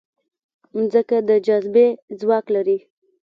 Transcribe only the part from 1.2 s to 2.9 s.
د جاذبې ځواک لري.